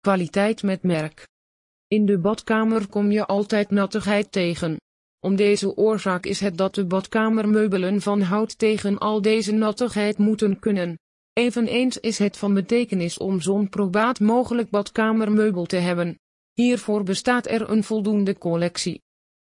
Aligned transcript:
Kwaliteit 0.00 0.62
met 0.62 0.82
merk. 0.82 1.28
In 1.88 2.06
de 2.06 2.18
badkamer 2.18 2.88
kom 2.88 3.10
je 3.10 3.26
altijd 3.26 3.70
nattigheid 3.70 4.32
tegen. 4.32 4.76
Om 5.18 5.36
deze 5.36 5.76
oorzaak 5.76 6.26
is 6.26 6.40
het 6.40 6.56
dat 6.56 6.74
de 6.74 6.86
badkamermeubelen 6.86 8.00
van 8.00 8.20
hout 8.20 8.58
tegen 8.58 8.98
al 8.98 9.22
deze 9.22 9.52
nattigheid 9.52 10.18
moeten 10.18 10.58
kunnen. 10.58 10.98
Eveneens 11.32 11.98
is 11.98 12.18
het 12.18 12.36
van 12.36 12.54
betekenis 12.54 13.18
om 13.18 13.40
zo'n 13.40 13.68
probaat 13.68 14.20
mogelijk 14.20 14.70
badkamermeubel 14.70 15.66
te 15.66 15.76
hebben. 15.76 16.18
Hiervoor 16.52 17.02
bestaat 17.02 17.46
er 17.46 17.70
een 17.70 17.84
voldoende 17.84 18.38
collectie. 18.38 19.02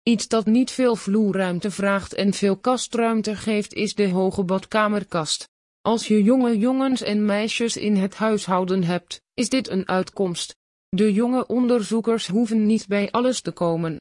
Iets 0.03 0.27
dat 0.27 0.45
niet 0.45 0.71
veel 0.71 0.95
vloerruimte 0.95 1.71
vraagt 1.71 2.13
en 2.13 2.33
veel 2.33 2.57
kastruimte 2.57 3.35
geeft 3.35 3.73
is 3.73 3.95
de 3.95 4.09
hoge 4.09 4.43
badkamerkast. 4.43 5.49
Als 5.81 6.07
je 6.07 6.23
jonge 6.23 6.57
jongens 6.57 7.01
en 7.01 7.25
meisjes 7.25 7.77
in 7.77 7.95
het 7.95 8.15
huishouden 8.15 8.83
hebt, 8.83 9.21
is 9.41 9.49
dit 9.49 9.69
een 9.69 9.87
uitkomst. 9.87 10.55
De 10.89 11.13
jonge 11.13 11.47
onderzoekers 11.47 12.27
hoeven 12.27 12.65
niet 12.65 12.87
bij 12.87 13.11
alles 13.11 13.41
te 13.41 13.51
komen. 13.51 13.97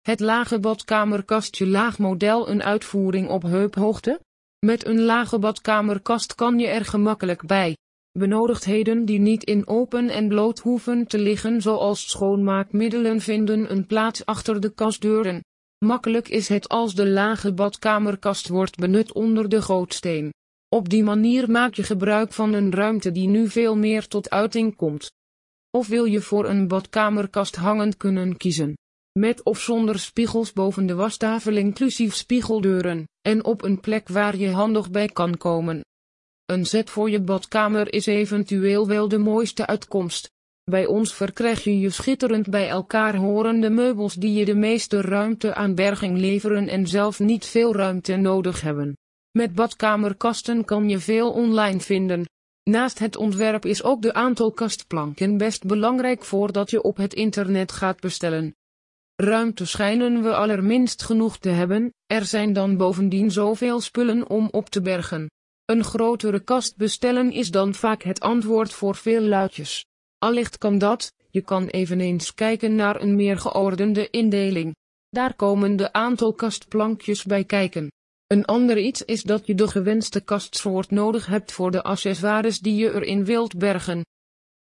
Het 0.00 0.20
lage 0.20 0.58
badkamerkastje 0.58 1.66
laag 1.66 1.98
model 1.98 2.48
een 2.48 2.62
uitvoering 2.62 3.28
op 3.28 3.42
heuphoogte? 3.42 4.20
Met 4.66 4.86
een 4.86 5.00
lage 5.00 5.38
badkamerkast 5.38 6.34
kan 6.34 6.58
je 6.58 6.66
er 6.66 6.84
gemakkelijk 6.84 7.46
bij. 7.46 7.76
Benodigdheden 8.18 9.04
die 9.04 9.18
niet 9.18 9.44
in 9.44 9.66
open 9.66 10.08
en 10.08 10.28
bloot 10.28 10.58
hoeven 10.58 11.06
te 11.06 11.18
liggen 11.18 11.60
zoals 11.60 12.10
schoonmaakmiddelen 12.10 13.20
vinden 13.20 13.70
een 13.70 13.86
plaats 13.86 14.26
achter 14.26 14.60
de 14.60 14.74
kastdeuren. 14.74 15.40
Makkelijk 15.84 16.28
is 16.28 16.48
het 16.48 16.68
als 16.68 16.94
de 16.94 17.08
lage 17.08 17.52
badkamerkast 17.52 18.48
wordt 18.48 18.76
benut 18.76 19.12
onder 19.12 19.48
de 19.48 19.62
gootsteen. 19.62 20.30
Op 20.74 20.88
die 20.88 21.02
manier 21.02 21.50
maak 21.50 21.74
je 21.74 21.82
gebruik 21.82 22.32
van 22.32 22.52
een 22.52 22.72
ruimte 22.72 23.12
die 23.12 23.28
nu 23.28 23.48
veel 23.48 23.76
meer 23.76 24.08
tot 24.08 24.30
uiting 24.30 24.76
komt. 24.76 25.12
Of 25.70 25.88
wil 25.88 26.04
je 26.04 26.20
voor 26.20 26.48
een 26.48 26.68
badkamerkast 26.68 27.56
hangend 27.56 27.96
kunnen 27.96 28.36
kiezen? 28.36 28.76
Met 29.18 29.42
of 29.42 29.60
zonder 29.60 29.98
spiegels 29.98 30.52
boven 30.52 30.86
de 30.86 30.94
wastafel 30.94 31.56
inclusief 31.56 32.14
spiegeldeuren, 32.14 33.08
en 33.20 33.44
op 33.44 33.62
een 33.62 33.80
plek 33.80 34.08
waar 34.08 34.36
je 34.36 34.50
handig 34.50 34.90
bij 34.90 35.08
kan 35.08 35.36
komen. 35.36 35.84
Een 36.44 36.66
zet 36.66 36.90
voor 36.90 37.10
je 37.10 37.20
badkamer 37.20 37.92
is 37.92 38.06
eventueel 38.06 38.86
wel 38.86 39.08
de 39.08 39.18
mooiste 39.18 39.66
uitkomst. 39.66 40.30
Bij 40.64 40.86
ons 40.86 41.14
verkrijg 41.14 41.64
je 41.64 41.78
je 41.78 41.90
schitterend 41.90 42.50
bij 42.50 42.68
elkaar 42.68 43.16
horende 43.16 43.70
meubels 43.70 44.14
die 44.14 44.32
je 44.32 44.44
de 44.44 44.56
meeste 44.56 45.00
ruimte 45.00 45.54
aan 45.54 45.74
berging 45.74 46.18
leveren 46.18 46.68
en 46.68 46.86
zelf 46.86 47.18
niet 47.18 47.46
veel 47.46 47.74
ruimte 47.74 48.16
nodig 48.16 48.60
hebben. 48.60 48.96
Met 49.32 49.54
badkamerkasten 49.54 50.64
kan 50.64 50.88
je 50.88 50.98
veel 50.98 51.32
online 51.32 51.80
vinden. 51.80 52.24
Naast 52.62 52.98
het 52.98 53.16
ontwerp 53.16 53.64
is 53.64 53.82
ook 53.82 54.02
de 54.02 54.14
aantal 54.14 54.50
kastplanken 54.50 55.36
best 55.36 55.66
belangrijk 55.66 56.24
voordat 56.24 56.70
je 56.70 56.82
op 56.82 56.96
het 56.96 57.14
internet 57.14 57.72
gaat 57.72 58.00
bestellen. 58.00 58.54
Ruimte 59.16 59.66
schijnen 59.66 60.22
we 60.22 60.34
allerminst 60.34 61.02
genoeg 61.02 61.38
te 61.38 61.48
hebben, 61.48 61.92
er 62.06 62.24
zijn 62.24 62.52
dan 62.52 62.76
bovendien 62.76 63.30
zoveel 63.30 63.80
spullen 63.80 64.28
om 64.28 64.48
op 64.50 64.68
te 64.68 64.80
bergen. 64.80 65.30
Een 65.64 65.84
grotere 65.84 66.40
kast 66.40 66.76
bestellen 66.76 67.32
is 67.32 67.50
dan 67.50 67.74
vaak 67.74 68.02
het 68.02 68.20
antwoord 68.20 68.72
voor 68.72 68.94
veel 68.94 69.22
luidjes. 69.22 69.86
Allicht 70.18 70.58
kan 70.58 70.78
dat, 70.78 71.12
je 71.30 71.40
kan 71.40 71.66
eveneens 71.66 72.34
kijken 72.34 72.74
naar 72.74 73.00
een 73.00 73.16
meer 73.16 73.38
geordende 73.38 74.10
indeling. 74.10 74.74
Daar 75.08 75.34
komen 75.34 75.76
de 75.76 75.92
aantal 75.92 76.32
kastplankjes 76.32 77.24
bij 77.24 77.44
kijken. 77.44 77.90
Een 78.32 78.44
ander 78.44 78.78
iets 78.78 79.04
is 79.04 79.22
dat 79.22 79.46
je 79.46 79.54
de 79.54 79.68
gewenste 79.68 80.20
kastsoort 80.20 80.90
nodig 80.90 81.26
hebt 81.26 81.52
voor 81.52 81.70
de 81.70 81.82
accessoires 81.82 82.58
die 82.60 82.74
je 82.74 82.94
erin 82.94 83.24
wilt 83.24 83.58
bergen. 83.58 84.04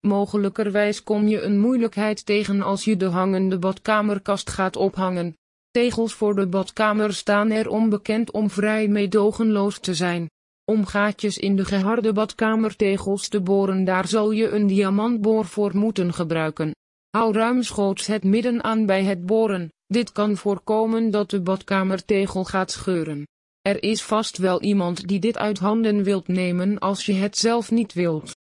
Mogelijkerwijs 0.08 1.03
kom 1.03 1.27
je 1.27 1.41
een 1.41 1.59
moeilijkheid 1.59 2.25
tegen 2.25 2.61
als 2.61 2.83
je 2.83 2.97
de 2.97 3.05
hangende 3.05 3.59
badkamerkast 3.59 4.49
gaat 4.49 4.75
ophangen. 4.75 5.36
Tegels 5.71 6.13
voor 6.13 6.36
de 6.36 6.47
badkamer 6.47 7.13
staan 7.13 7.52
er 7.52 7.69
onbekend 7.69 8.31
om 8.31 8.49
vrij 8.49 8.88
meedogenloos 8.88 9.80
te 9.80 9.93
zijn. 9.93 10.30
Om 10.65 10.86
gaatjes 10.86 11.37
in 11.37 11.55
de 11.55 11.65
geharde 11.65 12.14
badkamertegels 12.14 13.27
te 13.27 13.42
boren 13.42 13.83
daar 13.83 14.08
zal 14.08 14.32
je 14.32 14.49
een 14.49 14.67
diamantboor 14.67 15.45
voor 15.45 15.77
moeten 15.77 16.14
gebruiken. 16.14 16.71
Hou 17.09 17.33
ruimschoots 17.33 18.08
het 18.08 18.23
midden 18.23 18.64
aan 18.64 18.86
bij 18.86 19.03
het 19.03 19.26
boren, 19.26 19.70
dit 19.87 20.11
kan 20.11 20.37
voorkomen 20.37 21.11
dat 21.11 21.30
de 21.30 21.42
badkamertegel 21.42 22.43
gaat 22.43 22.71
scheuren. 22.71 23.26
Er 23.67 23.83
is 23.83 24.03
vast 24.03 24.37
wel 24.37 24.61
iemand 24.61 25.08
die 25.08 25.20
dit 25.20 25.37
uit 25.37 25.59
handen 25.59 26.03
wilt 26.03 26.27
nemen 26.27 26.80
als 26.80 27.05
je 27.05 27.14
het 27.14 27.37
zelf 27.37 27.71
niet 27.71 27.93
wilt. 27.93 28.36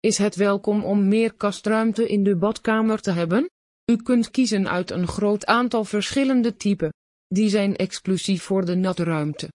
Is 0.00 0.18
het 0.18 0.34
welkom 0.34 0.84
om 0.84 1.08
meer 1.08 1.34
kastruimte 1.34 2.08
in 2.08 2.24
de 2.24 2.36
badkamer 2.36 3.00
te 3.00 3.10
hebben? 3.10 3.50
U 3.90 3.96
kunt 3.96 4.30
kiezen 4.30 4.68
uit 4.68 4.90
een 4.90 5.06
groot 5.06 5.46
aantal 5.46 5.84
verschillende 5.84 6.56
typen. 6.56 6.92
Die 7.26 7.48
zijn 7.48 7.76
exclusief 7.76 8.42
voor 8.42 8.64
de 8.64 8.74
natruimte. 8.74 9.48